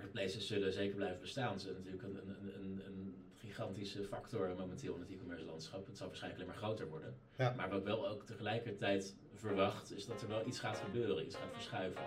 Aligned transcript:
marketplaces 0.00 0.46
zullen 0.46 0.72
zeker 0.72 0.96
blijven 0.96 1.20
bestaan. 1.20 1.60
Ze 1.60 1.64
zijn 1.64 1.74
natuurlijk 1.76 2.02
een, 2.02 2.16
een, 2.16 2.54
een, 2.54 2.82
een 2.86 3.14
gigantische 3.38 4.04
factor 4.04 4.54
momenteel 4.58 4.94
in 4.94 5.00
het 5.00 5.10
e-commerce 5.10 5.44
landschap. 5.44 5.86
Het 5.86 5.96
zal 5.96 6.06
waarschijnlijk 6.06 6.42
alleen 6.42 6.54
maar 6.54 6.62
groter 6.62 6.88
worden. 6.88 7.16
Ja. 7.36 7.54
Maar 7.56 7.70
wat 7.70 7.82
wel 7.82 8.08
ook 8.08 8.26
tegelijkertijd 8.26 9.14
verwacht, 9.34 9.92
is 9.96 10.06
dat 10.06 10.22
er 10.22 10.28
wel 10.28 10.46
iets 10.46 10.58
gaat 10.58 10.78
gebeuren, 10.84 11.24
iets 11.24 11.36
gaat 11.36 11.52
verschuiven. 11.52 12.02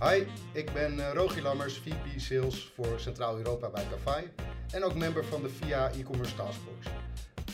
Hi, 0.00 0.24
ik 0.52 0.72
ben 0.72 0.94
uh, 0.96 1.12
Rogier 1.12 1.42
Lammers, 1.42 1.78
VP 1.78 2.20
Sales 2.20 2.64
voor 2.64 3.00
Centraal-Europa 3.00 3.70
bij 3.70 3.84
Kafai 3.90 4.30
en 4.72 4.84
ook 4.84 4.94
member 4.94 5.24
van 5.24 5.42
de 5.42 5.48
VIA 5.48 5.90
e-commerce 5.90 6.34
taskforce. 6.34 6.90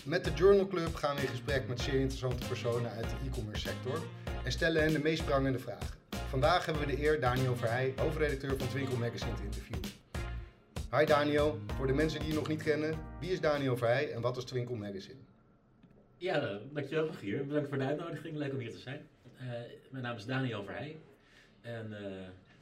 Met 0.05 0.25
de 0.25 0.33
Journal 0.33 0.67
Club 0.67 0.95
gaan 0.95 1.17
we 1.17 1.23
in 1.23 1.29
gesprek 1.29 1.69
met 1.69 1.81
zeer 1.81 2.01
interessante 2.01 2.47
personen 2.47 2.91
uit 2.91 3.11
de 3.11 3.17
e-commerce 3.27 3.69
sector 3.69 4.03
en 4.45 4.53
stellen 4.53 4.83
hen 4.83 4.93
de 4.93 4.99
meest 4.99 5.25
prangende 5.25 5.59
vragen. 5.59 6.06
Vandaag 6.27 6.65
hebben 6.67 6.87
we 6.87 6.97
de 6.97 7.03
eer 7.03 7.21
Daniel 7.21 7.57
Verheij, 7.57 7.93
hoofdredacteur 7.97 8.59
van 8.59 8.69
Twinkel 8.69 8.97
Magazine, 8.97 9.35
te 9.35 9.43
interviewen. 9.43 9.83
Hi 10.91 11.05
Daniel, 11.05 11.59
voor 11.67 11.87
de 11.87 11.93
mensen 11.93 12.21
die 12.21 12.29
je 12.29 12.35
nog 12.35 12.49
niet 12.49 12.63
kennen, 12.63 12.99
wie 13.21 13.31
is 13.31 13.41
Daniel 13.41 13.77
Verheij 13.77 14.13
en 14.13 14.21
wat 14.21 14.37
is 14.37 14.45
Twinkel 14.45 14.75
Magazine? 14.75 15.19
Ja, 16.17 16.59
dankjewel 16.73 17.11
hier. 17.21 17.47
Bedankt 17.47 17.69
voor 17.69 17.79
de 17.79 17.85
uitnodiging, 17.85 18.37
leuk 18.37 18.53
om 18.53 18.59
hier 18.59 18.71
te 18.71 18.79
zijn. 18.79 19.09
Uh, 19.41 19.51
mijn 19.91 20.03
naam 20.03 20.17
is 20.17 20.25
Daniel 20.25 20.65
Verheij 20.65 20.97
en 21.61 21.87
uh, 21.91 21.99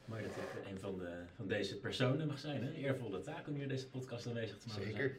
mooi 0.05 0.21
dat 0.21 0.31
ik 0.31 0.71
een 0.71 0.79
van, 0.79 0.97
de, 0.97 1.11
van 1.35 1.47
deze 1.47 1.77
personen 1.77 2.27
mag 2.27 2.39
zijn. 2.39 2.63
Hè? 2.63 2.71
Eervolle 2.71 3.21
taak 3.21 3.47
om 3.47 3.55
hier 3.55 3.67
deze 3.67 3.87
podcast 3.87 4.27
aanwezig 4.27 4.57
te 4.57 4.67
mogen 4.67 4.83
Zeker. 4.83 5.17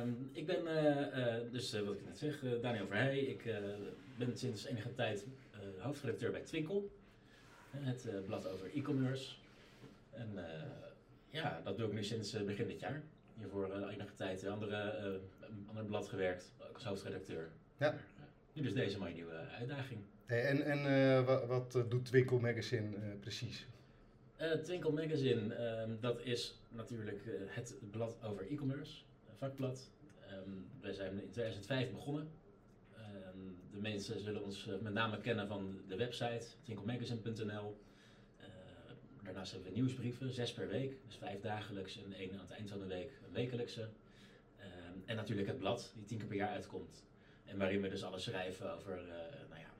Um, 0.00 0.30
ik 0.32 0.46
ben, 0.46 0.62
uh, 0.62 1.52
dus 1.52 1.72
wat 1.72 1.94
ik 1.94 2.04
net 2.04 2.18
zeg, 2.18 2.44
Daniel 2.60 2.86
Verheij. 2.86 3.18
Ik 3.18 3.42
ben 4.16 4.38
sinds 4.38 4.64
enige 4.64 4.94
tijd 4.94 5.24
hoofdredacteur 5.78 6.30
bij 6.30 6.40
Twinkel. 6.40 6.90
Het 7.80 8.06
uh, 8.06 8.12
blad 8.26 8.48
over 8.48 8.70
e-commerce. 8.74 9.34
En 10.10 10.30
uh, 10.34 10.42
ja, 11.30 11.60
dat 11.64 11.78
doe 11.78 11.86
ik 11.86 11.92
nu 11.92 12.04
sinds 12.04 12.34
uh, 12.34 12.42
begin 12.42 12.66
dit 12.66 12.80
jaar. 12.80 13.02
Hiervoor 13.38 13.88
enige 13.88 14.14
tijd 14.14 14.42
een 14.42 14.52
andere, 14.52 15.20
ander 15.66 15.84
blad 15.84 16.08
gewerkt, 16.08 16.52
ook 16.68 16.74
als 16.74 16.84
hoofdredacteur. 16.84 17.48
Ja. 17.78 17.94
Nu 18.52 18.62
dus 18.62 18.72
deze 18.72 18.98
mooie 18.98 19.14
nieuwe 19.14 19.34
uitdaging. 19.34 20.00
Hey, 20.26 20.44
en 20.44 20.62
en 20.62 21.24
wat, 21.24 21.46
wat 21.46 21.90
doet 21.90 22.04
Twinkel 22.04 22.38
Magazine 22.38 23.16
precies? 23.20 23.66
Twinkel 24.62 24.92
Magazine, 24.92 25.54
ehm, 25.54 25.90
dat 26.00 26.20
is 26.20 26.60
natuurlijk 26.68 27.20
het 27.46 27.76
blad 27.90 28.22
over 28.22 28.50
e-commerce, 28.50 29.02
vakblad. 29.34 29.90
Um, 30.32 30.66
wij 30.80 30.92
zijn 30.92 31.22
in 31.22 31.30
2005 31.30 31.90
begonnen 31.90 32.28
de 33.74 33.80
mensen 33.80 34.20
zullen 34.20 34.42
ons 34.42 34.68
met 34.80 34.92
name 34.92 35.20
kennen 35.20 35.48
van 35.48 35.80
de 35.88 35.96
website 35.96 36.46
twinkelmagazine.nl. 36.62 37.80
Uh, 38.40 38.46
daarnaast 39.22 39.52
hebben 39.52 39.70
we 39.70 39.76
nieuwsbrieven, 39.76 40.30
zes 40.30 40.52
per 40.52 40.68
week, 40.68 40.96
dus 41.06 41.16
vijf 41.16 41.40
dagelijks 41.40 42.02
en 42.04 42.12
één 42.12 42.32
aan 42.32 42.38
het 42.38 42.50
eind 42.50 42.70
van 42.70 42.78
de 42.78 42.86
week 42.86 43.12
wekelijkse. 43.32 43.88
Uh, 44.58 44.64
en 45.04 45.16
natuurlijk 45.16 45.48
het 45.48 45.58
blad, 45.58 45.92
die 45.94 46.04
tien 46.04 46.18
keer 46.18 46.26
per 46.26 46.36
jaar 46.36 46.48
uitkomt. 46.48 47.04
En 47.44 47.58
waarin 47.58 47.80
we 47.80 47.88
dus 47.88 48.04
alles 48.04 48.22
schrijven 48.22 48.74
over 48.74 49.02
nou 49.48 49.60
ja, 49.60 49.70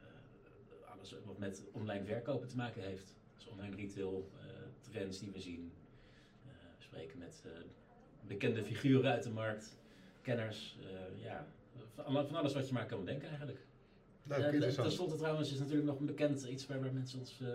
alles 0.92 1.14
wat 1.24 1.38
met 1.38 1.62
online 1.72 2.04
verkopen 2.04 2.48
te 2.48 2.56
maken 2.56 2.82
heeft. 2.82 3.14
Dus 3.36 3.46
online 3.46 3.76
retail, 3.76 4.30
trends 4.80 5.18
die 5.18 5.30
we 5.30 5.40
zien. 5.40 5.72
spreken 6.78 7.18
met 7.18 7.44
bekende 8.26 8.62
figuren 8.62 9.12
uit 9.12 9.22
de 9.22 9.30
markt, 9.30 9.76
kenners, 10.22 10.76
ja, 11.16 11.46
van 11.94 12.34
alles 12.34 12.54
wat 12.54 12.68
je 12.68 12.74
maar 12.74 12.86
kan 12.86 13.04
bedenken 13.04 13.28
eigenlijk. 13.28 13.58
Leuk. 14.38 14.72
Ten 14.72 14.92
slotte 14.92 15.16
trouwens 15.16 15.52
is 15.52 15.58
natuurlijk 15.58 15.86
nog 15.86 15.98
een 15.98 16.06
bekend 16.06 16.44
iets 16.44 16.66
waar, 16.66 16.92
mensen 16.92 17.18
ons 17.18 17.40
uh, 17.42 17.48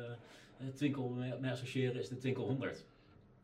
Twinkel 0.74 1.10
mee, 1.40 1.52
associëren, 1.52 2.02
is 2.02 2.10
de 2.10 2.18
Twinkel 2.18 2.44
100. 2.44 2.86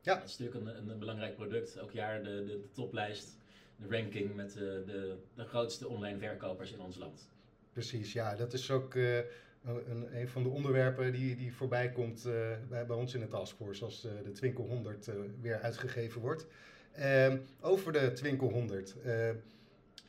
Ja. 0.02 0.16
Dat 0.16 0.30
is 0.30 0.38
natuurlijk 0.38 0.78
een, 0.78 0.90
een 0.90 1.00
belangrijk 1.00 1.36
product. 1.36 1.76
Elk 1.76 1.92
jaar 1.92 2.24
de, 2.24 2.30
de, 2.30 2.46
de 2.46 2.72
toplijst, 2.72 3.38
de 3.76 3.98
ranking 3.98 4.36
met 4.36 4.54
de, 4.54 4.84
de, 4.86 5.16
de 5.34 5.44
grootste 5.44 5.88
online 5.88 6.18
verkopers 6.18 6.72
in 6.72 6.80
ons 6.80 6.98
land. 6.98 7.30
Precies, 7.74 8.14
ja, 8.14 8.36
dat 8.36 8.54
is 8.54 8.72
ook 8.72 8.94
uh, 8.94 9.18
een, 9.66 10.18
een 10.20 10.30
van 10.30 10.44
de 10.44 10.50
onderwerpen 10.50 11.12
die, 11.12 11.36
die 11.36 11.54
voorbij 11.54 11.92
komt 11.92 12.26
uh, 12.28 12.34
bij, 12.70 12.86
bij 12.86 12.96
ons 12.96 13.14
in 13.14 13.20
de 13.20 13.28
taskforce 13.28 13.84
als 13.84 14.06
uh, 14.06 14.12
de 14.24 14.32
Twinkel 14.32 14.64
100 14.64 15.10
weer 15.42 15.60
uitgegeven 15.60 16.22
wordt. 16.22 16.48
Ehm, 16.92 17.38
over 17.62 17.94
de 17.94 18.12
Twinkel 18.12 18.50
100. 18.50 18.96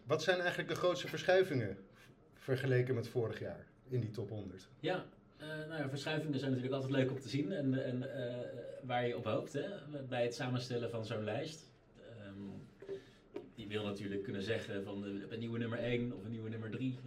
wat 0.05 0.23
zijn 0.23 0.39
eigenlijk 0.39 0.69
de 0.69 0.75
grootste 0.75 1.09
verschuivingen 1.09 1.77
vergeleken 2.47 2.95
met 2.95 3.09
vorig 3.09 3.39
jaar 3.41 3.67
in 3.89 4.01
die 4.01 4.11
top 4.11 4.29
100? 4.29 4.69
Ja, 4.81 5.07
uh, 5.41 5.47
nou 5.47 5.81
ja, 5.83 5.89
verschuivingen 5.89 6.39
zijn 6.39 6.51
natuurlijk 6.51 6.83
altijd 6.83 7.01
leuk 7.01 7.11
om 7.11 7.21
te 7.21 7.29
zien 7.29 7.53
en, 7.53 7.85
en 7.85 7.97
uh, 7.97 8.37
waar 8.83 9.07
je 9.07 9.17
op 9.17 9.25
hoopt 9.25 9.53
hè, 9.53 9.69
bij 10.09 10.23
het 10.23 10.35
samenstellen 10.35 10.91
van 10.91 11.05
zo'n 11.05 11.25
lijst. 11.25 11.71
Um, 12.27 12.53
die 13.55 13.69
wil 13.69 13.85
natuurlijk 13.85 14.23
kunnen 14.23 14.43
zeggen 14.43 14.85
van 14.85 15.05
uh, 15.07 15.31
een 15.31 15.39
nieuwe 15.39 15.59
nummer 15.59 15.79
1 15.79 16.13
of 16.13 16.25
een 16.25 16.31
nieuwe 16.31 16.49
nummer 16.49 16.71
3. 16.71 16.99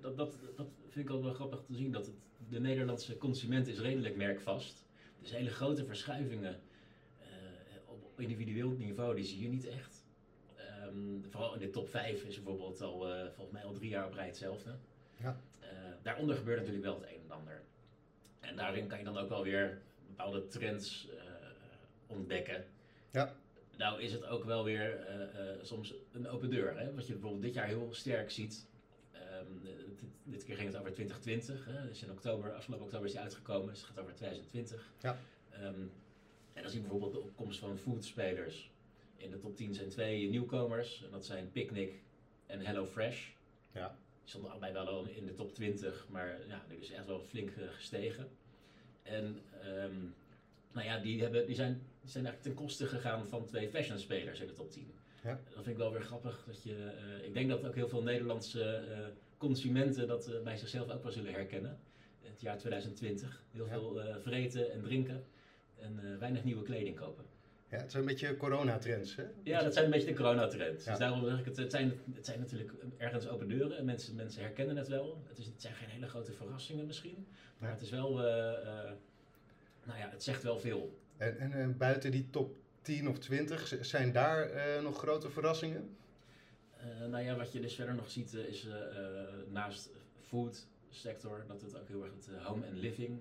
dat, 0.00 0.16
dat, 0.16 0.38
dat 0.56 0.66
vind 0.88 1.08
ik 1.08 1.14
al 1.14 1.22
wel 1.22 1.34
grappig 1.34 1.62
te 1.66 1.74
zien, 1.74 1.92
dat 1.92 2.06
het, 2.06 2.14
de 2.48 2.60
Nederlandse 2.60 3.16
consument 3.16 3.66
is 3.66 3.80
redelijk 3.80 4.16
merkvast. 4.16 4.86
Dus 5.20 5.30
hele 5.30 5.50
grote 5.50 5.84
verschuivingen 5.84 6.60
op 7.84 8.20
individueel 8.20 8.70
niveau, 8.70 9.14
die 9.14 9.24
zie 9.24 9.42
je 9.42 9.48
niet 9.48 9.66
echt. 9.66 9.99
Um, 10.90 11.24
vooral 11.30 11.54
in 11.54 11.60
de 11.60 11.70
top 11.70 11.88
5 11.88 12.22
is 12.24 12.42
bijvoorbeeld 12.42 12.80
al, 12.80 13.10
uh, 13.10 13.22
volgens 13.22 13.50
mij 13.50 13.64
al 13.64 13.72
drie 13.72 13.88
jaar 13.88 14.06
op 14.06 14.14
rij 14.14 14.26
hetzelfde. 14.26 14.70
Ja. 15.16 15.40
Uh, 15.62 15.66
daaronder 16.02 16.36
gebeurt 16.36 16.58
natuurlijk 16.58 16.84
wel 16.84 17.00
het 17.00 17.08
een 17.10 17.20
en 17.28 17.30
ander. 17.30 17.62
En 18.40 18.56
daarin 18.56 18.86
kan 18.86 18.98
je 18.98 19.04
dan 19.04 19.18
ook 19.18 19.28
wel 19.28 19.42
weer 19.42 19.82
bepaalde 20.06 20.46
trends 20.46 21.08
uh, 21.14 21.20
ontdekken. 22.06 22.64
Ja. 23.10 23.34
Nou 23.76 24.02
is 24.02 24.12
het 24.12 24.26
ook 24.26 24.44
wel 24.44 24.64
weer 24.64 25.06
soms 25.62 25.94
een 26.12 26.28
open 26.28 26.50
deur. 26.50 26.78
Hè? 26.78 26.94
Wat 26.94 27.06
je 27.06 27.12
bijvoorbeeld 27.12 27.42
dit 27.42 27.54
jaar 27.54 27.66
heel 27.66 27.88
sterk 27.90 28.30
ziet. 28.30 28.66
Um, 29.14 29.60
dit, 29.62 29.96
dit, 30.24 30.44
keer 30.44 30.56
ging 30.56 30.68
het 30.68 30.78
over 30.78 30.92
2020. 30.92 31.64
Hè? 31.64 31.86
Dus 31.86 32.02
in 32.02 32.10
oktober, 32.10 32.52
afgelopen 32.52 32.84
oktober 32.84 33.06
is 33.06 33.12
die 33.12 33.20
uitgekomen. 33.20 33.68
Dus 33.68 33.78
het 33.78 33.88
gaat 33.88 33.98
over 33.98 34.14
2020. 34.14 34.92
Ja. 35.00 35.18
Um, 35.62 35.92
en 36.52 36.62
dan 36.62 36.70
zie 36.70 36.80
je 36.80 36.88
bijvoorbeeld 36.88 37.12
de 37.12 37.28
opkomst 37.28 37.58
van 37.58 37.78
foodspelers. 37.78 38.70
In 39.20 39.30
de 39.30 39.38
top 39.38 39.56
10 39.56 39.74
zijn 39.74 39.88
twee 39.88 40.28
nieuwkomers. 40.28 41.02
En 41.04 41.10
dat 41.10 41.24
zijn 41.26 41.50
Picnic 41.52 41.92
en 42.46 42.60
HelloFresh. 42.60 43.28
Ja. 43.72 43.88
Die 44.20 44.28
stonden 44.28 44.50
allebei 44.50 44.72
wel 44.72 44.88
al 44.88 45.06
in 45.06 45.26
de 45.26 45.34
top 45.34 45.54
20, 45.54 46.06
maar 46.10 46.38
ja, 46.48 46.64
nu 46.68 46.76
is 46.76 46.90
echt 46.90 47.06
wel 47.06 47.20
flink 47.20 47.50
uh, 47.50 47.68
gestegen. 47.68 48.28
En 49.02 49.24
um, 49.66 50.14
nou 50.72 50.86
ja, 50.86 50.98
die, 50.98 51.22
hebben, 51.22 51.46
die, 51.46 51.54
zijn, 51.54 51.72
die 52.00 52.10
zijn 52.10 52.24
eigenlijk 52.24 52.54
ten 52.56 52.64
koste 52.64 52.86
gegaan 52.86 53.26
van 53.28 53.46
twee 53.46 53.68
fashion-spelers 53.68 54.40
in 54.40 54.46
de 54.46 54.52
top 54.52 54.70
10. 54.70 54.92
Ja. 55.22 55.40
Dat 55.44 55.54
vind 55.54 55.66
ik 55.66 55.76
wel 55.76 55.92
weer 55.92 56.02
grappig. 56.02 56.44
Dat 56.46 56.62
je, 56.62 56.92
uh, 57.20 57.26
ik 57.26 57.34
denk 57.34 57.48
dat 57.48 57.64
ook 57.64 57.74
heel 57.74 57.88
veel 57.88 58.02
Nederlandse 58.02 58.84
uh, 58.88 58.98
consumenten 59.36 60.06
dat 60.06 60.42
bij 60.44 60.56
zichzelf 60.56 60.90
ook 60.90 61.02
wel 61.02 61.12
zullen 61.12 61.32
herkennen. 61.32 61.78
Het 62.22 62.40
jaar 62.40 62.58
2020. 62.58 63.42
Heel 63.50 63.64
Ja. 63.64 63.70
veel 63.70 64.00
vreten 64.20 64.72
en 64.72 64.82
drinken 64.82 65.24
en 65.78 66.18
weinig 66.18 66.44
nieuwe 66.44 66.62
kleding 66.62 66.96
kopen. 66.96 67.24
Ja, 67.70 67.76
het 67.78 67.90
zijn 67.90 68.02
een 68.02 68.08
beetje 68.08 68.36
coronatrends, 68.36 69.16
hè? 69.16 69.24
Ja, 69.42 69.62
dat 69.62 69.72
zijn 69.72 69.84
een 69.84 69.90
beetje 69.90 70.06
de 70.06 70.14
coronatrends. 70.14 70.84
Ja. 70.84 70.90
Dus 70.90 71.00
daarom 71.00 71.24
zeg 71.24 71.38
ik 71.38 71.44
het, 71.44 71.56
het 71.56 71.70
zijn, 71.70 72.00
het 72.14 72.24
zijn 72.26 72.38
natuurlijk 72.38 72.72
ergens 72.96 73.28
open 73.28 73.48
deuren 73.48 73.76
en 73.76 73.84
mensen, 73.84 74.14
mensen 74.14 74.42
herkennen 74.42 74.76
het 74.76 74.88
wel. 74.88 75.22
Het, 75.28 75.38
is, 75.38 75.46
het 75.46 75.60
zijn 75.62 75.74
geen 75.74 75.88
hele 75.88 76.06
grote 76.08 76.32
verrassingen 76.32 76.86
misschien, 76.86 77.26
maar 77.58 77.68
Ja. 77.68 77.74
het 77.74 77.84
is 77.84 77.90
wel, 77.90 78.18
uh, 78.20 78.26
uh, 78.26 78.90
nou 79.84 79.98
ja, 79.98 80.08
het 80.10 80.22
zegt 80.22 80.42
wel 80.42 80.58
veel. 80.58 80.98
En, 81.16 81.38
en, 81.38 81.52
en 81.52 81.76
buiten 81.76 82.10
die 82.10 82.30
top 82.30 82.54
10 82.82 83.08
of 83.08 83.18
20, 83.18 83.66
z- 83.66 83.80
zijn 83.80 84.12
daar 84.12 84.50
nog 84.82 84.98
grote 84.98 85.30
verrassingen? 85.30 85.96
Nou 87.10 87.24
ja, 87.24 87.36
wat 87.36 87.52
je 87.52 87.60
dus 87.60 87.74
verder 87.74 87.94
nog 87.94 88.10
ziet 88.10 88.32
is 88.34 88.66
naast 89.50 89.88
food 90.20 90.66
sector 90.88 91.44
dat 91.46 91.60
het 91.62 91.78
ook 91.78 91.88
heel 91.88 92.04
erg 92.04 92.12
het 92.14 92.42
home 92.42 92.66
and 92.66 92.76
living 92.76 93.18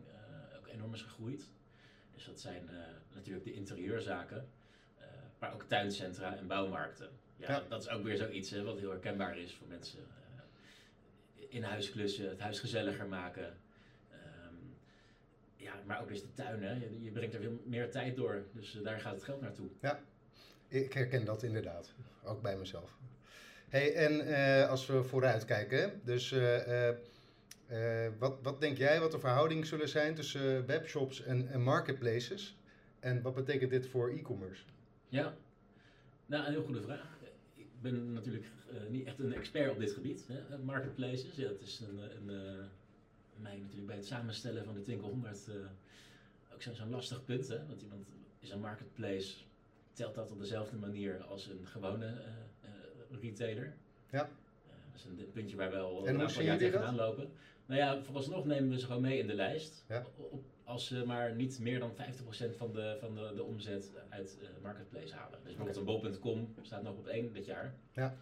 ook 0.57 0.67
enorm 0.67 0.93
is 0.93 1.01
gegroeid. 1.01 1.49
Dus 2.19 2.27
dat 2.27 2.39
zijn 2.39 2.69
natuurlijk 3.13 3.45
de 3.45 3.53
interieurzaken, 3.53 4.49
maar 5.39 5.53
ook 5.53 5.63
tuincentra 5.63 6.37
en 6.37 6.47
bouwmarkten. 6.47 7.09
Ja, 7.37 7.51
Ja. 7.51 7.63
Dat 7.69 7.81
is 7.81 7.89
ook 7.89 8.03
weer 8.03 8.17
zoiets 8.17 8.49
hè, 8.49 8.63
wat 8.63 8.79
heel 8.79 8.89
herkenbaar 8.89 9.37
is 9.37 9.53
voor 9.53 9.67
mensen. 9.67 9.99
in 11.49 11.63
huis 11.63 11.91
klussen, 11.91 12.29
het 12.29 12.39
huis 12.39 12.59
gezelliger 12.59 13.07
maken. 13.07 13.57
Ehm, 14.11 14.53
ja, 15.55 15.73
maar 15.85 16.01
ook 16.01 16.07
dus 16.07 16.21
de 16.21 16.33
tuin, 16.33 16.63
hè. 16.63 16.73
Je, 16.73 17.01
je 17.03 17.11
brengt 17.11 17.33
er 17.33 17.41
veel 17.41 17.61
meer 17.65 17.91
tijd 17.91 18.15
door, 18.15 18.43
dus 18.51 18.77
eh, 18.77 18.83
daar 18.83 18.99
gaat 18.99 19.13
het 19.13 19.23
geld 19.23 19.41
naartoe. 19.41 19.69
Ik 20.67 20.93
herken 20.93 21.25
dat 21.25 21.43
inderdaad, 21.43 21.93
ook 22.23 22.41
bij 22.41 22.57
mezelf. 22.57 22.97
Hey, 23.69 23.95
en 23.95 24.21
eh, 24.21 24.69
als 24.69 24.85
we 24.85 25.03
vooruit 25.03 25.45
kijken, 25.45 25.79
hè, 25.79 25.89
dus 26.03 26.31
eh, 26.31 26.89
eh, 27.69 28.07
wat, 28.19 28.39
wat 28.41 28.61
denk 28.61 28.77
jij 28.77 28.99
wat 28.99 29.11
de 29.11 29.19
verhoudingen 29.19 29.67
zullen 29.67 29.89
zijn 29.89 30.15
tussen 30.15 30.65
webshops 30.65 31.23
en, 31.23 31.47
en 31.47 31.61
marketplaces? 31.61 32.57
En 32.99 33.21
wat 33.21 33.35
betekent 33.35 33.71
dit 33.71 33.87
voor 33.87 34.09
e-commerce? 34.09 34.63
Ja, 35.07 35.35
nou, 36.29 36.45
een 36.45 36.51
heel 36.51 36.63
goede 36.63 36.81
vraag. 36.81 37.17
Ik 37.55 37.81
ben 37.81 38.13
natuurlijk 38.13 38.45
eh, 38.71 38.89
niet 38.89 39.05
echt 39.05 39.19
een 39.19 39.33
expert 39.33 39.71
op 39.71 39.79
dit 39.79 39.91
gebied. 39.91 40.27
Hè. 40.27 40.57
Marketplaces, 40.57 41.35
ja, 41.35 41.47
dat 41.47 41.61
is 41.61 41.79
een, 41.79 41.97
een, 41.97 42.29
eh, 42.29 42.65
mij 43.35 43.57
natuurlijk 43.57 43.87
bij 43.87 43.95
het 43.95 44.05
samenstellen 44.05 44.65
van 44.65 44.73
de 44.73 44.81
Twinkel 44.81 45.09
100 45.09 45.47
eh, 45.47 45.55
ook 46.53 46.61
zo'n 46.61 46.89
lastig 46.89 47.25
punt, 47.25 47.47
hè? 47.47 47.65
Want 47.67 47.81
iemand 47.81 48.13
is 48.39 48.49
een 48.49 48.59
marketplace, 48.59 49.33
telt 49.93 50.15
dat 50.15 50.31
op 50.31 50.39
dezelfde 50.39 50.77
manier 50.77 51.23
als 51.23 51.47
een 51.47 51.67
gewone 51.67 52.21
retailer. 53.09 53.73
Ja. 54.11 54.29
Is 55.15 55.23
een 55.23 55.31
puntje 55.31 55.55
waar 55.55 55.71
we 55.71 55.77
al 55.77 56.07
een 56.07 56.21
aantal 56.21 56.41
jaar 56.41 56.57
tegenaan 56.57 56.95
lopen. 56.95 57.31
Nou 57.65 57.81
ja, 57.81 58.03
vooralsnog 58.03 58.45
nemen 58.45 58.69
we 58.69 58.79
ze 58.79 58.85
gewoon 58.85 59.01
mee 59.01 59.19
in 59.19 59.27
de 59.27 59.33
lijst. 59.33 59.85
Ja. 59.87 60.05
Op, 60.17 60.43
als 60.63 60.87
ze 60.87 61.05
maar 61.05 61.35
niet 61.35 61.59
meer 61.59 61.79
dan 61.79 61.91
50% 61.91 61.93
van 62.55 62.73
de, 62.73 62.97
van 62.99 63.15
de, 63.15 63.31
de 63.35 63.43
omzet 63.43 63.91
uit 64.09 64.37
eh, 64.41 64.47
marketplace 64.61 65.15
halen. 65.15 65.39
Dus 65.43 65.55
bijvoorbeeld 65.55 65.77
een 65.77 66.19
bol.com 66.19 66.53
staat 66.61 66.83
nog 66.83 66.97
op 66.97 67.07
één 67.07 67.33
dit 67.33 67.45
jaar. 67.45 67.73
Ja. 67.93 68.15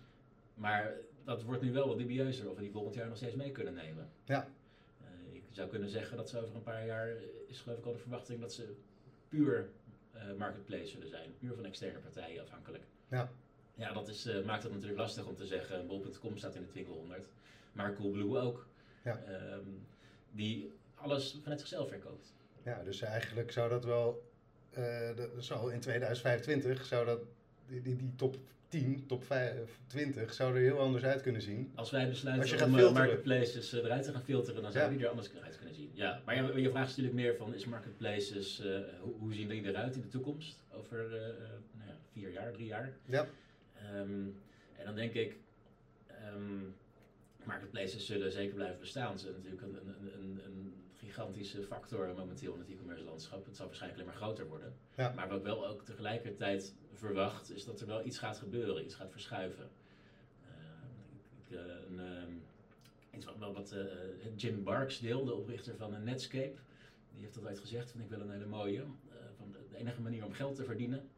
Maar 0.53 0.93
dat 1.23 1.43
wordt 1.43 1.61
nu 1.61 1.71
wel 1.71 1.87
wat 1.87 1.97
dubieuzer 1.97 2.49
of 2.49 2.55
we 2.55 2.61
die 2.61 2.71
volgend 2.71 2.95
jaar 2.95 3.07
nog 3.07 3.17
steeds 3.17 3.35
mee 3.35 3.51
kunnen 3.51 3.73
nemen. 3.73 4.09
Ja. 4.25 4.49
Eh, 5.01 5.35
ik 5.35 5.43
zou 5.49 5.69
kunnen 5.69 5.89
zeggen 5.89 6.17
dat 6.17 6.29
ze 6.29 6.41
over 6.41 6.55
een 6.55 6.63
paar 6.63 6.85
jaar, 6.85 7.07
eh, 7.07 7.15
is 7.47 7.59
geloof 7.59 7.77
ik 7.77 7.85
al 7.85 7.93
de 7.93 7.99
verwachting 7.99 8.39
dat 8.41 8.53
ze 8.53 8.75
puur 9.29 9.69
marketplace 10.37 10.87
zullen 10.87 11.09
zijn. 11.09 11.33
Puur 11.39 11.55
van 11.55 11.65
externe 11.65 11.99
partijen 11.99 12.41
afhankelijk. 12.41 12.83
Ja. 13.07 13.31
Ja, 13.77 13.93
dat 13.93 14.07
is, 14.07 14.25
eh, 14.25 14.43
maakt 14.45 14.63
het 14.63 14.71
natuurlijk 14.71 14.99
lastig 14.99 15.25
om 15.25 15.35
te 15.35 15.45
zeggen, 15.45 15.87
bol.com 15.87 16.37
staat 16.37 16.55
in 16.55 16.61
de 16.61 16.67
200. 16.67 17.27
Maar 17.71 17.95
Coolblue 17.95 18.37
ook. 18.39 18.67
Ja. 19.03 19.17
Ehm, 19.27 19.69
die 20.31 20.71
alles 20.95 21.37
vanuit 21.41 21.59
zichzelf 21.59 21.87
verkoopt. 21.89 22.33
Ja, 22.63 22.83
dus 22.83 23.01
eigenlijk 23.01 23.51
zou 23.51 23.69
dat 23.69 23.85
wel, 23.85 24.31
eh, 24.69 24.83
de- 25.15 25.31
zou 25.37 25.73
in 25.73 25.79
2025 25.79 26.85
zou 26.85 27.05
dat, 27.05 27.19
die, 27.67 27.81
die, 27.81 27.95
die 27.95 28.15
top 28.15 28.37
10, 28.67 29.05
top 29.07 29.23
5, 29.23 29.79
20 29.87 30.33
zou 30.33 30.55
er 30.55 30.61
heel 30.61 30.79
anders 30.79 31.03
uit 31.03 31.21
kunnen 31.21 31.41
zien. 31.41 31.71
Als 31.75 31.91
wij 31.91 32.07
besluiten 32.09 32.51
Als 32.51 32.59
je 32.59 32.65
om 32.65 32.77
eh, 32.79 32.93
marketplaces 32.93 33.73
eh, 33.73 33.83
eruit 33.83 34.03
te 34.03 34.11
gaan 34.11 34.21
filteren, 34.23 34.61
dan 34.61 34.71
zouden 34.71 34.91
Ja. 34.93 34.97
die 34.97 35.05
er 35.05 35.11
anders 35.11 35.43
uit 35.43 35.55
kunnen 35.57 35.75
zien. 35.75 35.89
Ja, 35.93 36.21
maar 36.25 36.35
je, 36.35 36.61
je 36.61 36.69
vraagt 36.69 36.89
is 36.89 36.95
natuurlijk 36.95 37.15
meer 37.15 37.35
van, 37.35 37.53
is 37.53 37.65
marketplaces, 37.65 38.59
eh, 38.59 38.79
hoe, 38.99 39.13
hoe 39.19 39.33
zien 39.33 39.47
die 39.47 39.65
eruit 39.67 39.95
in 39.95 40.01
de 40.01 40.07
toekomst? 40.07 40.59
Over 40.71 40.97
eh, 41.15 41.27
eh, 41.29 41.33
nou 41.77 41.87
ja, 41.89 41.97
vier 42.11 42.31
jaar, 42.31 42.51
drie 42.51 42.65
jaar? 42.65 42.93
Ja, 43.05 43.27
Ehm, 43.81 44.25
en 44.77 44.85
dan 44.85 44.95
denk 44.95 45.13
ik, 45.13 45.37
ehm, 46.07 46.63
marketplaces 47.43 48.05
zullen 48.05 48.31
zeker 48.31 48.55
blijven 48.55 48.79
bestaan. 48.79 49.19
Ze 49.19 49.23
zijn 49.23 49.33
natuurlijk 49.33 49.61
een, 49.61 49.75
een, 49.75 50.13
een, 50.19 50.45
een 50.45 50.73
gigantische 50.93 51.63
factor 51.63 52.13
momenteel 52.15 52.53
in 52.53 52.59
het 52.59 52.69
e-commerce 52.69 53.03
landschap. 53.03 53.45
Het 53.45 53.55
zal 53.55 53.65
waarschijnlijk 53.65 54.01
alleen 54.01 54.13
maar 54.13 54.21
groter 54.21 54.47
worden. 54.47 54.73
Ja. 54.95 55.13
Maar 55.15 55.27
wat 55.27 55.37
ik 55.37 55.43
wel 55.43 55.67
ook 55.67 55.85
tegelijkertijd 55.85 56.75
verwacht, 56.93 57.51
is 57.51 57.63
dat 57.65 57.79
er 57.79 57.87
wel 57.87 58.05
iets 58.05 58.17
gaat 58.17 58.37
gebeuren, 58.37 58.83
iets 58.83 58.95
gaat 58.95 59.11
verschuiven. 59.11 59.69
Ehm, 60.45 61.59
eh, 61.59 61.75
een, 61.89 62.41
iets 63.11 63.25
wat, 63.25 63.37
wel 63.37 63.53
wat 63.53 63.71
eh, 63.71 63.85
Jim 64.35 64.63
Barksdale, 64.63 65.25
de 65.25 65.33
oprichter 65.33 65.75
van 65.75 66.03
Netscape, 66.03 66.55
die 67.13 67.21
heeft 67.21 67.37
altijd 67.37 67.59
gezegd, 67.59 67.91
vind 67.91 68.03
ik 68.03 68.09
wel 68.09 68.21
een 68.21 68.31
hele 68.31 68.45
mooie. 68.45 68.79
eh, 68.79 69.15
van 69.37 69.51
de, 69.51 69.77
enige 69.77 70.01
manier 70.01 70.25
om 70.25 70.31
geld 70.31 70.55
te 70.55 70.63
verdienen 70.63 71.09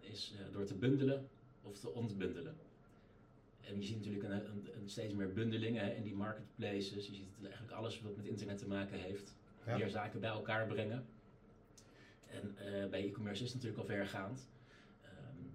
is 0.00 0.34
door 0.52 0.64
te 0.64 0.74
bundelen 0.74 1.28
of 1.64 1.78
te 1.78 1.92
ontbundelen. 1.92 2.54
En 3.60 3.80
je 3.80 3.86
ziet 3.86 3.96
natuurlijk 3.96 4.24
een, 4.24 4.30
een, 4.46 4.68
een 4.80 4.88
steeds 4.88 5.14
meer 5.14 5.32
bundelingen 5.32 5.96
in 5.96 6.02
die 6.02 6.14
marketplaces. 6.14 7.06
Je 7.06 7.14
ziet 7.14 7.26
eigenlijk 7.42 7.72
alles 7.72 8.00
wat 8.00 8.16
met 8.16 8.26
internet 8.26 8.58
te 8.58 8.66
maken 8.68 8.98
heeft. 8.98 9.36
Ja. 9.66 9.76
Meer 9.76 9.88
zaken 9.88 10.20
bij 10.20 10.30
elkaar 10.30 10.66
brengen. 10.66 11.06
En 12.26 12.56
eh, 12.56 12.88
bij 12.88 13.06
e-commerce 13.06 13.42
is 13.44 13.52
het 13.52 13.62
natuurlijk 13.62 13.88
al 13.90 13.96
vergaand. 13.96 14.48
Ehm, 15.02 15.10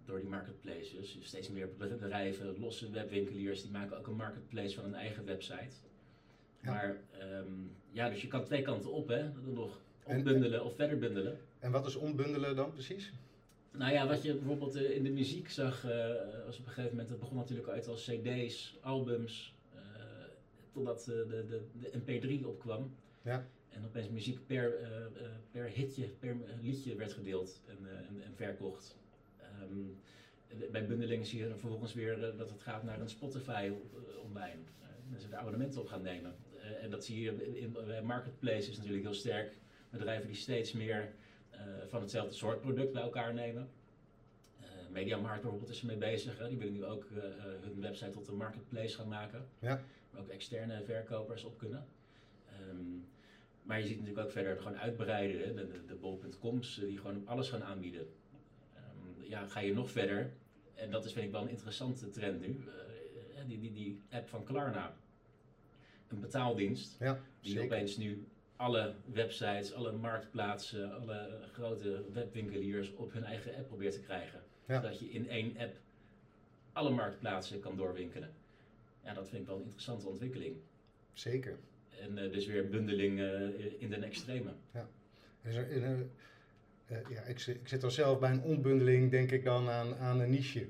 door 0.06 0.20
die 0.20 0.30
marketplaces. 0.30 1.14
Dus 1.14 1.18
steeds 1.22 1.50
meer 1.50 1.70
bedrijven, 1.78 2.60
losse 2.60 2.90
webwinkeliers, 2.92 3.62
die 3.62 3.72
maken 3.72 3.98
ook 3.98 4.08
een 4.08 4.16
marketplace 4.16 4.76
van 4.76 4.86
een 4.86 4.96
eigen 4.96 5.26
website. 5.26 5.76
Ja. 6.62 6.72
Maar 6.72 6.98
ehm, 7.20 7.52
ja, 7.92 8.10
dus 8.10 8.22
je 8.22 8.28
kan 8.28 8.44
twee 8.44 8.62
kanten 8.62 8.92
op, 8.92 9.08
hè? 9.08 9.30
Nog 9.46 9.80
En- 10.04 10.16
ontbundelen 10.16 10.64
of 10.66 10.76
verder 10.76 10.98
bundelen. 10.98 11.40
en 11.60 11.72
wat 11.72 11.86
is 11.86 11.96
onbundelen 11.96 12.56
dan 12.56 12.72
precies? 12.72 13.12
Nou 13.72 13.94
ja, 13.94 14.08
wat 14.08 14.24
je 14.24 14.34
bijvoorbeeld 14.34 14.76
eh, 14.76 14.96
in 14.96 15.04
de 15.04 15.10
muziek 15.10 15.50
zag, 15.50 15.86
eh, 15.86 16.08
was 16.46 16.60
op 16.60 16.66
een 16.66 16.72
gegeven 16.72 16.90
moment, 16.90 17.10
dat 17.10 17.20
begon 17.20 17.38
natuurlijk 17.38 17.68
uit 17.68 17.88
als 17.88 18.04
cd's, 18.04 18.78
albums, 18.82 19.56
eh, 19.74 19.82
totdat 20.72 21.04
de, 21.04 21.46
de, 21.48 21.62
de 21.80 22.40
mp3 22.42 22.46
opkwam. 22.46 22.96
Ja. 23.22 23.48
En 23.70 23.86
opeens 23.86 24.10
muziek 24.10 24.48
per, 24.48 24.74
per 25.52 25.66
hitje, 25.66 26.08
per 26.20 26.38
liedje 26.62 26.96
werd 26.96 27.14
gedeeld 27.14 27.62
en, 27.68 27.78
en, 28.08 28.22
en 28.24 28.36
verkocht. 28.36 28.98
Ehm, 29.38 30.72
bij 30.72 30.88
bundeling 30.88 31.28
zie 31.28 31.40
je 31.40 31.50
vervolgens 31.50 31.94
weer 31.94 32.20
dat 32.20 32.50
het 32.50 32.62
gaat 32.62 32.84
naar 32.84 33.02
een 33.02 33.10
Spotify 33.10 33.72
online. 34.24 34.60
Mensen 35.10 35.32
er 35.32 35.38
abonnementen 35.38 35.82
op 35.82 35.88
gaan 35.88 36.02
nemen. 36.02 36.36
En 36.82 36.90
dat 36.90 37.06
zie 37.06 37.22
je 37.22 37.60
in, 37.60 37.76
Marketplace 38.04 38.70
is 38.70 38.78
natuurlijk 38.78 39.04
heel 39.04 39.14
sterk. 39.14 39.58
Bedrijven 39.90 40.28
die 40.28 40.36
steeds 40.36 40.72
meer 40.72 41.14
van 41.88 42.02
hetzelfde 42.02 42.34
soort 42.34 42.62
product 42.62 42.92
bij 42.94 43.02
elkaar 43.02 43.34
nemen. 43.34 43.70
Eh 44.60 44.68
Mediamarkt 44.90 45.42
bijvoorbeeld 45.42 45.72
is 45.72 45.80
ermee 45.80 45.98
bezig. 45.98 46.38
Hè. 46.38 46.48
Die 46.48 46.58
willen 46.58 46.74
nu 46.74 46.86
ook 46.86 47.06
eh, 47.06 47.18
eh, 47.18 47.34
hun 47.62 47.82
website 47.82 48.10
tot 48.10 48.28
een 48.28 48.36
marketplace 48.38 48.96
gaan 48.96 49.08
maken. 49.08 49.46
Ja. 49.60 49.82
Waar 50.12 50.22
ook 50.22 50.30
externe 50.30 50.84
verkopers 50.84 51.44
op 51.44 51.58
kunnen. 51.58 51.86
Ehm, 52.50 52.86
maar 53.64 53.80
je 53.80 53.86
ziet 53.88 53.98
natuurlijk 54.00 54.26
ook 54.26 54.32
verder 54.32 54.58
gewoon 54.58 54.78
uitbreiden. 54.78 55.42
Hè. 55.42 55.54
De, 55.54 55.68
de, 55.68 55.86
de 55.86 55.96
bol.coms 55.96 56.80
eh, 56.80 56.86
die 56.86 56.98
gewoon 56.98 57.28
alles 57.28 57.50
gaan 57.50 57.64
aanbieden. 57.64 58.08
Ehm, 58.76 59.30
ja, 59.30 59.48
ga 59.48 59.60
je 59.60 59.74
nog 59.74 59.92
verder. 59.92 60.32
En 60.74 60.92
dat 60.92 61.06
is 61.06 61.14
vind 61.14 61.26
ik 61.26 61.32
wel 61.32 61.42
een 61.42 61.50
interessante 61.50 62.10
trend 62.10 62.42
nu. 62.42 62.64
Eh, 62.68 63.48
die, 63.48 63.60
die, 63.60 63.72
die 63.72 64.02
app 64.12 64.28
van 64.28 64.44
Klarna. 64.44 64.96
Een 66.08 66.20
betaaldienst. 66.20 66.96
Ja, 67.00 67.20
Die 67.42 67.62
opeens 67.62 67.98
nu 67.98 68.28
alle 68.60 68.94
websites, 69.14 69.74
alle 69.74 69.92
marktplaatsen, 69.92 70.94
alle 71.02 71.40
grote 71.54 72.04
webwinkeliers 72.14 72.94
op 72.96 73.14
hun 73.14 73.24
eigen 73.24 73.56
app 73.56 73.68
probeert 73.68 73.94
te 73.94 74.00
krijgen. 74.02 74.40
Ja. 74.66 74.82
Zodat 74.82 75.00
je 75.00 75.10
in 75.12 75.30
één 75.30 75.58
app 75.58 75.76
alle 76.74 76.90
marktplaatsen 76.90 77.60
kan 77.60 77.78
doorwinkelen. 77.78 78.30
Ja, 79.04 79.14
dat 79.14 79.28
vind 79.28 79.42
ik 79.42 79.48
wel 79.48 79.56
een 79.56 79.62
interessante 79.64 80.08
ontwikkeling. 80.08 80.56
Zeker. 81.14 81.58
En 82.02 82.18
eh, 82.18 82.32
dus 82.32 82.46
weer 82.46 82.70
bundeling 82.70 83.20
eh, 83.20 83.82
in 83.82 83.90
den 83.90 84.04
extreme. 84.04 84.50
Er, 85.42 85.70
in 85.72 85.84
een- 85.84 86.12
eh, 86.86 86.98
ja, 87.10 87.22
ik, 87.22 87.40
zit- 87.40 87.56
ik 87.56 87.68
zit 87.68 87.84
al 87.84 87.92
zelf 87.92 88.20
bij 88.20 88.32
een 88.32 88.42
onbundeling, 88.44 89.12
denk 89.12 89.32
ik 89.32 89.44
dan 89.44 89.70
aan, 89.70 89.96
aan 89.96 90.20
een 90.20 90.30
niche. 90.30 90.68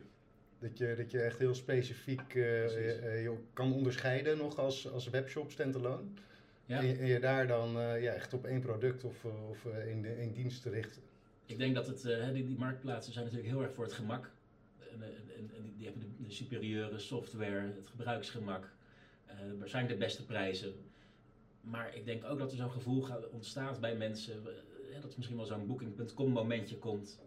Dat 0.60 0.78
je, 0.78 0.94
dat 0.98 1.12
je 1.12 1.22
echt 1.22 1.40
heel 1.40 1.56
specifiek 1.56 2.36
eh, 2.36 3.24
je 3.24 3.36
kan 3.54 3.74
onderscheiden 3.74 4.38
nog 4.38 4.58
als, 4.58 4.92
als 4.92 5.10
webshop 5.10 5.52
standalone. 5.52 6.04
Ja, 6.70 6.80
En, 6.80 6.88
je, 6.88 6.98
en 6.98 7.08
je 7.08 7.20
daar 7.20 7.48
dan 7.48 7.80
eh, 7.80 8.02
ja, 8.02 8.14
echt 8.14 8.34
op 8.34 8.46
één 8.46 8.62
product 8.62 9.04
of, 9.04 9.26
eh, 9.26 9.50
of 9.50 9.66
eh, 9.66 9.78
één, 9.78 10.18
één 10.18 10.34
dienst 10.34 10.62
te 10.62 10.70
richten. 10.70 11.02
ik 11.46 11.58
denk 11.58 11.76
dat 11.76 11.88
het, 11.88 12.02
die, 12.34 12.46
die 12.46 12.58
marktplaatsen 12.58 13.14
zijn 13.14 13.26
natuurlijk 13.26 13.52
heel 13.54 13.62
erg 13.64 13.74
voor 13.74 13.84
het 13.84 13.94
gemak. 13.94 14.32
En, 14.92 15.02
en, 15.02 15.52
en- 15.56 15.62
die, 15.64 15.76
die 15.76 15.86
hebben 15.86 16.04
de, 16.18 16.24
de 16.24 16.32
superieure 16.32 17.00
software, 17.00 17.74
het 17.76 17.88
gebruiksgemak, 17.88 18.72
eh 19.26 19.36
waarschijnlijk 19.60 20.00
de 20.00 20.06
beste 20.06 20.26
prijzen. 20.26 20.74
Maar 21.62 21.96
ik 21.96 22.06
denk 22.06 22.24
ook 22.24 22.40
dat 22.40 22.52
er 22.52 22.58
zo'n 22.58 22.72
gevoel 22.72 23.08
ontstaat 23.32 23.80
bij 23.80 23.96
mensen, 23.96 24.44
dat 25.02 25.12
er 25.12 25.14
misschien 25.16 25.38
wel 25.38 25.46
zo'n 25.46 25.68
booking.com 25.68 26.32
momentje 26.32 26.78
komt. 26.78 27.20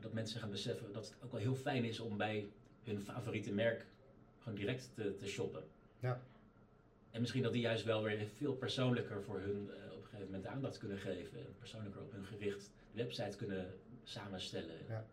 dat 0.00 0.12
mensen 0.12 0.40
gaan 0.40 0.50
beseffen 0.50 0.92
dat 0.92 1.04
het 1.06 1.16
ook 1.22 1.30
wel 1.30 1.40
heel 1.40 1.54
fijn 1.54 1.84
is 1.84 2.00
om 2.00 2.16
bij 2.16 2.48
hun 2.82 3.00
favoriete 3.00 3.52
merk 3.52 3.86
gewoon 4.38 4.58
direct 4.58 4.90
te, 4.94 5.14
te 5.14 5.26
shoppen. 5.26 5.62
Ja. 5.98 6.22
En 7.10 7.20
misschien 7.20 7.42
dat 7.42 7.52
die 7.52 7.60
juist 7.60 7.84
wel 7.84 8.02
weer 8.02 8.26
veel 8.36 8.54
persoonlijker 8.54 9.22
voor 9.22 9.40
hun 9.40 9.70
eh, 9.70 9.92
op 9.92 10.02
een 10.02 10.08
gegeven 10.08 10.24
moment 10.24 10.46
aandacht 10.46 10.78
kunnen 10.78 10.98
geven. 10.98 11.38
En 11.38 11.54
persoonlijker 11.58 12.02
op 12.02 12.12
hun 12.12 12.24
gericht 12.24 12.70
website 12.92 13.36
kunnen 13.36 13.74
samenstellen. 14.04 14.76
Ja. 14.88 15.04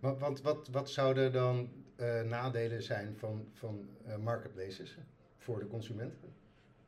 Want, 0.00 0.18
want 0.18 0.40
wat, 0.40 0.68
wat 0.68 0.90
zouden 0.90 1.32
dan 1.32 1.68
eh, 1.96 2.22
nadelen 2.22 2.82
zijn 2.82 3.16
van, 3.16 3.48
van 3.52 3.88
eh, 4.04 4.16
marketplaces 4.16 4.96
voor 5.36 5.58
de 5.58 5.66
consument? 5.66 6.14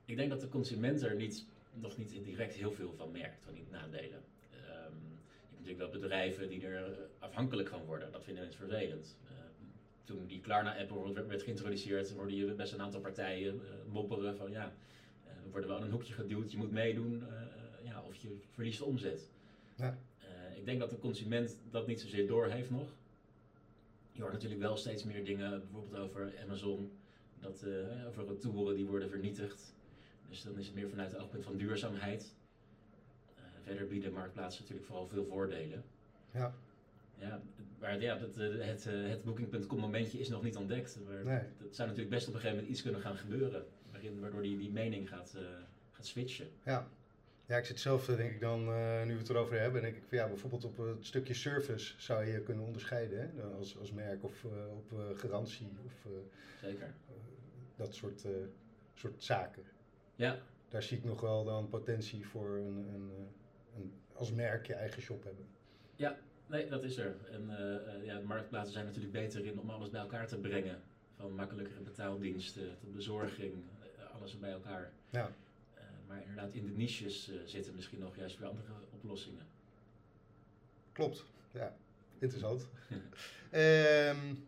Ik 0.05 0.17
denk 0.17 0.31
dat 0.31 0.41
de 0.41 0.49
consument 0.49 1.03
er 1.03 1.15
niet, 1.15 1.47
nog 1.73 1.97
niet 1.97 2.25
direct 2.25 2.55
heel 2.55 2.73
veel 2.73 2.95
van 2.97 3.11
merkt, 3.11 3.43
van 3.45 3.55
die 3.55 3.67
nadelen. 3.71 4.23
Je 5.65 5.71
hebt 5.71 5.79
natuurlijk 5.79 5.79
wel 5.79 6.01
bedrijven 6.01 6.49
die 6.49 6.67
er 6.67 7.09
afhankelijk 7.19 7.69
van 7.69 7.85
worden. 7.85 8.13
Dat 8.13 8.25
vinden 8.25 8.43
mensen 8.43 8.69
vervelend. 8.69 9.17
Ehm, 9.29 9.44
toen 10.05 10.27
die 10.27 10.41
Klarna-app 10.41 10.91
werd, 11.15 11.27
werd 11.27 11.43
geïntroduceerd, 11.43 12.13
hoorde 12.13 12.37
je 12.37 12.53
best 12.53 12.73
een 12.73 12.81
aantal 12.81 13.01
partijen 13.01 13.55
eh, 13.55 13.93
mopperen 13.93 14.37
van 14.37 14.51
ja, 14.51 14.73
eh, 15.25 15.33
we 15.45 15.51
worden 15.51 15.69
wel 15.69 15.79
in 15.79 15.85
een 15.85 15.91
hoekje 15.91 16.13
geduwd, 16.13 16.51
je 16.51 16.57
moet 16.57 16.71
meedoen 16.71 17.23
eh, 17.29 17.87
ja, 17.89 18.03
of 18.03 18.17
je 18.17 18.37
verliest 18.51 18.83
omzet. 18.83 19.31
Ja. 19.77 19.99
Ik 20.55 20.71
denk 20.71 20.81
dat 20.81 20.91
de 20.91 20.99
consument 20.99 21.57
dat 21.71 21.87
niet 21.87 22.01
zozeer 22.01 22.27
doorheeft 22.27 22.71
nog. 22.71 22.89
Je 24.13 24.21
hoort 24.21 24.33
natuurlijk 24.33 24.61
wel 24.61 24.77
steeds 24.77 25.05
meer 25.05 25.25
dingen, 25.25 25.61
bijvoorbeeld 25.61 26.03
over 26.03 26.33
Amazon, 26.45 26.93
dat 27.41 27.67
over 28.09 28.27
retouren 28.27 28.77
die 28.77 28.85
worden 28.85 29.09
vernietigd. 29.09 29.75
Dus 30.29 30.43
dan 30.43 30.59
is 30.59 30.67
het 30.67 30.75
meer 30.75 30.89
vanuit 30.89 31.13
het 31.13 31.21
oogpunt 31.21 31.45
van 31.45 31.57
duurzaamheid. 31.57 32.35
Verder 33.63 33.87
bieden 33.87 34.13
marktplaatsen 34.13 34.63
natuurlijk 34.63 34.87
vooral 34.87 35.07
veel 35.07 35.25
voordelen. 35.25 35.85
Ja. 36.31 36.55
Ja, 37.25 37.41
maar 37.79 38.01
ja, 38.01 38.17
dat, 38.17 38.37
eh, 38.37 38.67
het, 38.67 38.87
eh, 38.87 39.09
het 39.09 39.25
Booking.com 39.25 39.79
momentje 39.79 40.19
is 40.19 40.29
nog 40.29 40.43
niet 40.43 40.57
ontdekt. 40.57 40.99
Maar 41.05 41.25
Nee. 41.25 41.43
Dat 41.59 41.75
zou 41.75 41.89
natuurlijk 41.89 42.15
best 42.15 42.29
op 42.29 42.35
een 42.35 42.41
gegeven 42.41 42.57
moment 42.57 42.73
iets 42.75 42.83
kunnen 42.83 43.01
gaan 43.01 43.17
gebeuren. 43.17 43.67
Waarin, 43.91 44.21
waardoor 44.21 44.43
die, 44.43 44.59
die 44.59 44.73
mening 44.73 45.09
gaat, 45.09 45.35
eh, 45.37 45.43
gaat 45.91 46.07
switchen. 46.07 46.49
Ja. 46.65 46.89
Ja, 47.47 47.57
ik 47.57 47.65
zit 47.65 47.81
zelf 47.81 48.07
denk 48.07 48.33
ik 48.33 48.41
dan, 48.41 48.65
nu 49.07 49.13
we 49.13 49.19
het 49.19 49.29
erover 49.29 49.61
hebben, 49.61 49.83
denk 49.83 49.97
ik 49.97 50.03
van 50.09 50.19
ja, 50.19 50.29
bijvoorbeeld 50.29 50.65
op 50.65 50.77
het 50.77 51.07
stukje 51.07 51.35
service 51.35 51.95
zou 51.97 52.25
je 52.25 52.41
kunnen 52.41 52.65
onderscheiden 52.65 53.19
hè? 53.19 53.43
Als, 53.43 53.79
als 53.79 53.93
merk 53.93 54.25
of 54.25 54.45
op 54.71 55.17
garantie 55.17 55.69
of 55.85 56.07
Zeker. 56.61 56.95
dat 57.77 57.95
soort, 57.95 58.27
soort 58.95 59.23
zaken. 59.23 59.63
Ja. 60.15 60.39
Daar 60.69 60.83
zie 60.83 60.99
ik 60.99 61.05
nog 61.05 61.21
wel 61.21 61.45
dan 61.45 61.69
potentie 61.69 62.27
voor 62.27 62.57
een, 62.57 62.89
een, 62.95 63.11
een 63.77 63.93
als 64.15 64.33
merk 64.33 64.67
je 64.67 64.75
eigen 64.75 65.03
shop 65.03 65.25
hebben. 65.25 65.47
Ja, 65.97 66.19
nee, 66.47 66.69
dat 66.69 66.85
is 66.85 66.97
er. 66.97 67.17
En 67.31 67.43
uh, 67.43 68.05
ja, 68.05 68.19
de 68.19 68.25
marktplaatsen 68.27 68.73
zijn 68.73 68.85
natuurlijk 68.85 69.13
beter 69.13 69.45
in 69.45 69.61
om 69.61 69.71
alles 69.71 69.91
bij 69.91 70.01
elkaar 70.01 70.27
te 70.27 70.39
brengen. 70.39 70.83
Van 71.17 71.35
makkelijkere 71.35 71.81
betaaldiensten 71.81 72.79
tot 72.81 72.95
bezorging, 72.95 73.55
eh, 73.81 74.15
alles 74.15 74.39
bij 74.39 74.51
elkaar. 74.51 74.93
Ja. 75.11 75.31
Uh, 75.75 75.83
maar 76.09 76.21
inderdaad, 76.21 76.53
in 76.53 76.67
de 76.67 76.73
niches 76.73 77.31
zitten 77.45 77.75
misschien 77.75 77.99
nog 77.99 78.17
juist 78.17 78.39
weer 78.39 78.49
andere 78.49 78.73
oplossingen. 78.91 79.47
Klopt, 80.93 81.25
ja. 81.51 81.77
Interessant. 82.19 82.69
um, 82.91 82.99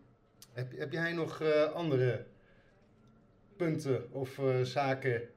heb, 0.52 0.78
heb 0.78 0.92
jij 0.92 1.12
nog 1.12 1.42
andere 1.72 2.26
punten 3.56 4.12
of 4.12 4.40
zaken 4.62 5.28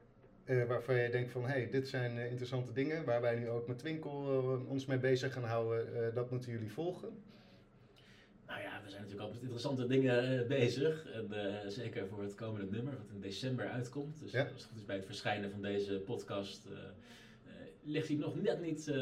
uh, 0.50 0.64
waarvan 0.66 0.96
je 0.96 1.10
denkt 1.10 1.32
van, 1.32 1.42
hé, 1.42 1.48
hey, 1.48 1.70
dit 1.70 1.88
zijn 1.88 2.18
uh, 2.18 2.26
interessante 2.30 2.74
dingen 2.74 3.06
waar 3.06 3.22
wij 3.22 3.36
nu 3.36 3.50
ook 3.50 3.68
met 3.68 3.78
Twinkel 3.78 4.44
uh, 4.44 4.70
ons 4.70 4.86
mee 4.86 4.98
bezig 4.98 5.34
gaan 5.34 5.44
houden. 5.44 6.14
dat 6.14 6.32
moeten 6.32 6.52
jullie 6.52 6.72
volgen. 6.72 7.10
Nou 8.48 8.62
ja, 8.62 8.82
we 8.84 8.90
zijn 8.90 9.02
natuurlijk 9.02 9.28
al 9.28 9.34
met 9.34 9.42
interessante 9.42 9.88
dingen 9.88 10.48
bezig. 10.48 11.12
En 11.12 11.32
zeker 11.72 12.08
voor 12.08 12.24
het 12.24 12.36
komende 12.36 12.72
nummer, 12.72 12.98
wat 12.98 13.10
in 13.14 13.22
december 13.22 13.70
uitkomt. 13.70 14.20
Dus 14.20 14.32
ja. 14.32 14.44
als 14.44 14.52
het 14.52 14.64
goed 14.64 14.78
is 14.78 14.86
bij 14.86 14.96
het 14.96 15.06
verschijnen 15.06 15.52
van 15.52 15.62
deze 15.62 16.00
podcast, 16.00 16.68
ligt 17.84 18.08
hij 18.08 18.18
nog 18.18 18.42
net 18.42 18.62
niet 18.62 18.94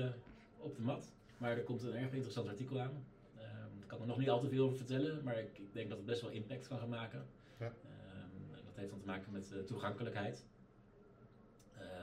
op 0.58 0.76
de 0.76 0.82
mat. 0.82 1.12
Maar 1.38 1.58
er 1.58 1.64
komt 1.64 1.84
een 1.84 1.96
erg 1.96 2.12
interessant 2.12 2.48
artikel 2.48 2.80
aan. 2.80 3.06
Ehm, 3.38 3.82
ik 3.82 3.88
kan 3.88 4.02
er 4.02 4.08
nog 4.08 4.18
niet 4.18 4.30
al 4.30 4.40
te 4.40 4.50
veel 4.50 4.66
over 4.66 4.78
vertellen, 4.78 5.24
maar 5.24 5.40
ik, 5.40 5.58
ik 5.58 5.74
denk 5.74 5.90
dat 5.90 5.98
het 5.98 6.08
best 6.08 6.22
wel 6.22 6.32
impact 6.32 6.68
kan 6.68 6.80
gaan 6.80 6.90
maken. 6.90 7.26
Ja. 7.60 7.66
Ehm, 7.66 8.64
dat 8.66 8.76
heeft 8.76 8.90
dan 8.90 9.00
te 9.00 9.06
maken 9.06 9.32
met 9.32 9.68
toegankelijkheid. 9.68 10.46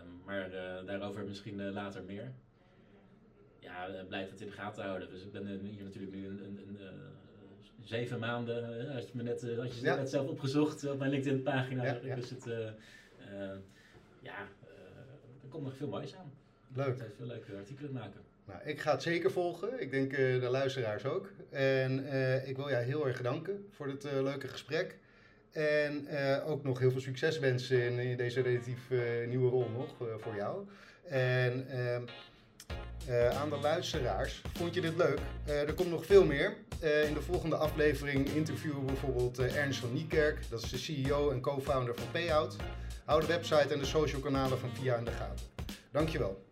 Ehm, 0.04 0.24
maar 0.24 0.50
daarover 0.86 1.24
misschien 1.24 1.60
uh, 1.60 1.72
later 1.72 2.02
meer. 2.04 2.32
Ja, 3.58 3.88
blijf 4.08 4.30
het 4.30 4.40
in 4.40 4.46
de 4.46 4.52
gaten 4.52 4.84
houden. 4.84 5.10
Dus 5.10 5.22
ik 5.22 5.32
ben 5.32 5.46
hier 5.46 5.84
natuurlijk 5.84 6.14
nu 6.14 6.26
een, 6.26 6.44
een, 6.44 6.58
een 6.68 7.00
zeven 7.80 8.18
maanden, 8.18 8.88
als 8.94 9.04
je 9.04 9.10
me 9.12 9.22
net, 9.22 9.58
als 9.58 9.74
je 9.74 9.84
ja. 9.84 9.96
net 9.96 10.10
zelf 10.10 10.28
opgezocht 10.28 10.90
op 10.90 10.98
mijn 10.98 11.10
LinkedIn 11.10 11.42
pagina. 11.42 11.84
Ja, 11.84 11.98
ja. 12.02 12.14
Dus 12.14 12.30
het, 12.30 12.44
ja, 14.20 14.38
er 15.42 15.48
komt 15.48 15.64
nog 15.64 15.76
veel 15.76 15.88
moois 15.88 16.14
aan. 16.14 16.32
Leuk. 16.74 17.00
Heeft 17.00 17.16
veel 17.16 17.26
leuke 17.26 17.56
artikelen 17.56 17.92
maken. 17.92 18.20
Nou, 18.46 18.60
ik 18.64 18.80
ga 18.80 18.92
het 18.92 19.02
zeker 19.02 19.30
volgen. 19.30 19.80
Ik 19.80 19.90
denk 19.90 20.10
de 20.10 20.48
luisteraars 20.50 21.04
ook. 21.04 21.30
En 21.50 21.98
ik 22.46 22.56
wil 22.56 22.70
jou 22.70 22.84
heel 22.84 23.06
erg 23.06 23.22
danken 23.22 23.66
voor 23.70 23.86
dit 23.86 24.02
leuke 24.02 24.48
gesprek. 24.48 24.98
En 25.54 26.06
uh, 26.10 26.50
ook 26.50 26.64
nog 26.64 26.78
heel 26.78 26.90
veel 26.90 27.00
succes 27.00 27.38
wensen 27.38 27.98
in, 27.98 28.16
deze 28.16 28.40
relatief 28.40 28.90
uh, 28.90 29.00
nieuwe 29.28 29.50
rol 29.50 29.70
nog 29.76 30.00
uh, 30.02 30.08
voor 30.18 30.34
jou. 30.36 30.66
En 31.08 31.66
ehm, 31.68 32.02
aan 33.36 33.50
de 33.50 33.56
luisteraars, 33.56 34.42
vond 34.52 34.74
je 34.74 34.80
dit 34.80 34.96
leuk? 34.96 35.18
er 35.46 35.74
komt 35.74 35.90
nog 35.90 36.06
veel 36.06 36.24
meer. 36.24 36.56
in 36.80 37.14
de 37.14 37.22
volgende 37.22 37.56
aflevering 37.56 38.28
interviewen 38.28 38.80
we 38.80 38.86
bijvoorbeeld 38.86 39.38
Ernst 39.38 39.80
van 39.80 39.92
Niekerk. 39.92 40.50
Dat 40.50 40.62
is 40.62 40.70
de 40.70 40.78
CEO 40.78 41.30
en 41.30 41.40
co-founder 41.40 41.94
van 41.94 42.10
Payout. 42.10 42.56
Hou 43.04 43.20
de 43.20 43.26
website 43.26 43.72
en 43.72 43.78
de 43.78 43.84
social 43.84 44.20
kanalen 44.20 44.58
van 44.58 44.70
VIA 44.74 44.96
in 44.96 45.04
de 45.04 45.10
gaten. 45.10 45.46
Dankjewel. 45.90 46.44